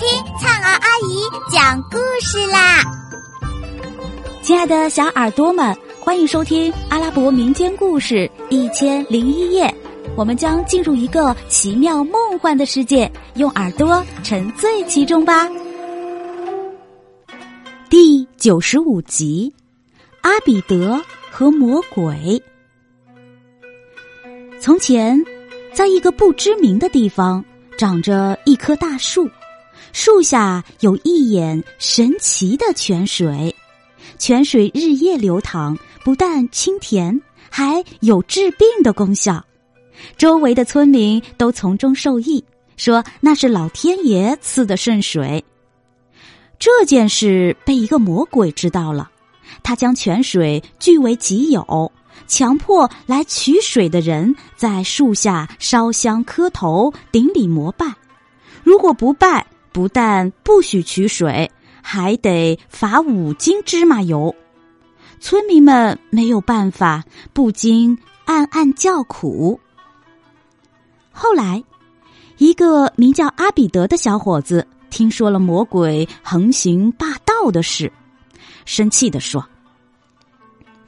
[0.00, 0.08] 听
[0.38, 1.20] 灿儿阿姨
[1.52, 2.82] 讲故事啦！
[4.40, 9.72] 亲爱的小耳朵们，欢迎收听阿拉伯民间故事一千零一夜。
[10.16, 15.46] 我们将进入一个奇妙梦幻的世界，用耳朵沉醉其中吧。
[17.90, 19.52] 第九十五集：
[20.22, 20.98] 阿比德
[21.30, 22.42] 和魔鬼。
[24.58, 25.22] 从前，
[25.74, 27.44] 在一个不知名的地方。
[27.78, 29.26] 长着一棵大树，
[29.92, 33.54] 树下有一眼神奇的泉水，
[34.18, 37.20] 泉水日夜流淌，不但清甜，
[37.50, 39.44] 还有治病的功效。
[40.16, 42.42] 周围的村民都从中受益，
[42.76, 45.44] 说那是老天爷赐的圣水。
[46.58, 49.10] 这件事被一个魔鬼知道了，
[49.62, 51.90] 他将泉水据为己有。
[52.26, 57.92] 强迫来取水的人在树下烧香磕头顶礼膜拜，
[58.62, 61.50] 如果不拜，不但不许取水，
[61.82, 64.34] 还得罚五斤芝麻油。
[65.20, 69.60] 村民们没有办法，不禁暗暗叫苦。
[71.10, 71.62] 后来，
[72.38, 77.92] 一个名叫阿比德的小伙子听说了魔鬼横行霸道的事，
[78.64, 79.46] 生气地说：“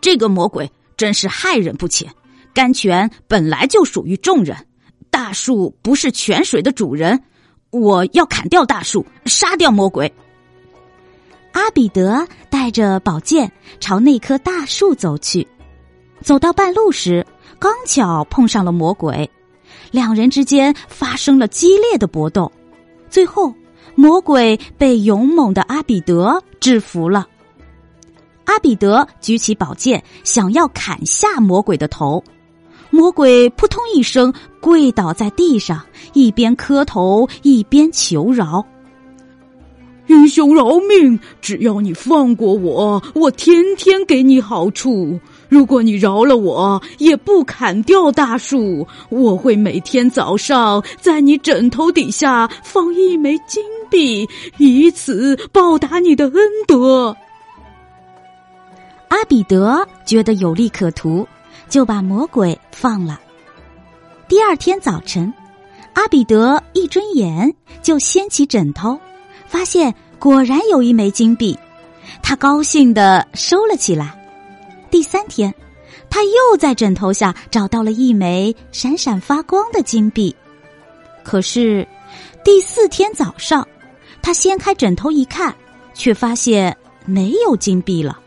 [0.00, 2.08] 这个魔鬼！”真是害人不浅！
[2.54, 4.56] 甘泉本来就属于众人，
[5.10, 7.20] 大树不是泉水的主人。
[7.74, 10.12] 我要砍掉大树，杀掉魔鬼。
[11.50, 15.44] 阿比德带着宝剑朝那棵大树走去，
[16.20, 17.26] 走到半路时，
[17.58, 19.28] 刚巧碰上了魔鬼，
[19.90, 22.50] 两人之间发生了激烈的搏斗，
[23.10, 23.52] 最后
[23.96, 27.26] 魔鬼被勇猛的阿比德制服了。
[28.44, 32.22] 阿比德举起宝剑，想要砍下魔鬼的头。
[32.94, 38.64] 魔鬼扑通一声跪倒在地上，一边磕头一边求饶
[40.06, 41.18] ：“英雄饶命！
[41.40, 45.18] 只要你放过我，我天天给你好处。
[45.48, 54.24] 如果你饶了我，也不砍掉大树，我会每天早上在你枕头底下放一枚金币，
[54.58, 56.34] 以此报答你的恩
[56.68, 57.16] 德。”
[59.10, 61.26] 阿比德觉得有利可图，
[61.74, 63.20] 就把魔鬼放了。
[64.28, 65.34] 第二天早晨，
[65.94, 67.52] 阿比德一睁眼
[67.82, 68.96] 就掀起枕头，
[69.48, 71.58] 发现果然有一枚金币，
[72.22, 74.16] 他高兴的收了起来。
[74.88, 75.52] 第三天，
[76.08, 80.32] 他又在枕头下找到了一枚闪闪发光的金币，
[81.24, 81.84] 可是
[82.44, 83.66] 第四天早上，
[84.22, 85.52] 他掀开枕头一看，
[85.92, 88.20] 却发现没有金币了。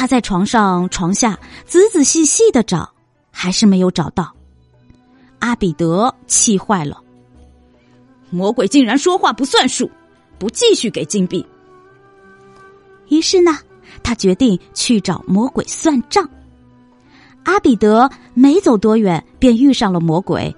[0.00, 2.90] 他在床上、床下仔仔细细的找，
[3.30, 4.32] 还是没有找到。
[5.40, 7.02] 阿比德气坏了，
[8.30, 9.90] 魔鬼竟然说话不算数，
[10.38, 11.44] 不继续给金币。
[13.10, 13.58] 于是呢，
[14.02, 16.26] 他决定去找魔鬼算账。
[17.44, 20.56] 阿比德没走多远，便遇上了魔鬼。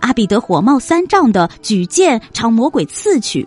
[0.00, 3.46] 阿比德火冒三丈的举剑朝魔鬼刺去，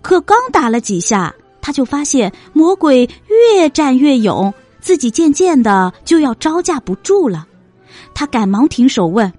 [0.00, 1.34] 可刚打了几下。
[1.62, 7.46] 他就发现魔鬼越战越勇，自己渐渐的就要招架不住了。
[8.14, 9.32] 他赶忙停手问：“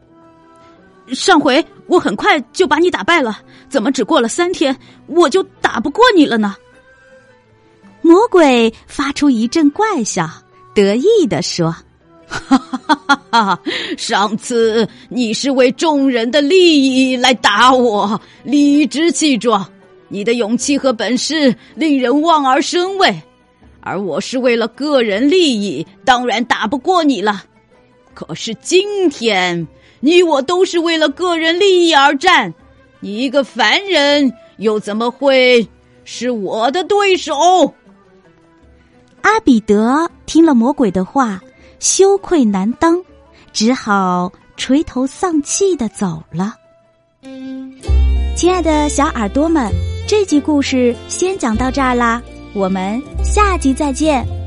[1.14, 4.76] 上回我很快就把你打败了，怎么只过了三天
[5.08, 6.56] 我就打不过你了呢？”
[8.02, 10.30] 魔鬼发出一阵怪笑，
[10.74, 11.76] 得意的说
[12.28, 13.60] ：“哈哈哈哈哈！
[13.98, 19.66] 上次你是为众人的利益来打我，理直气壮。”
[20.14, 23.22] 你的勇气和本事令人望而生畏，
[23.82, 27.44] 而我是为了个人利益，当然打不过你了。
[28.14, 29.68] 可是今天，
[30.00, 32.54] 你我都是为了个人利益而战，
[33.00, 35.68] 你一个凡人又怎么会
[36.04, 37.74] 是我的对手？
[39.22, 41.42] 阿比德听了魔鬼的话，
[41.80, 43.04] 羞愧难当，
[43.52, 46.56] 只好垂头丧气的走了。
[48.36, 49.72] 亲爱的小耳朵们。
[50.08, 52.22] 这集故事先讲到这儿啦，
[52.54, 54.41] 我们下集再见。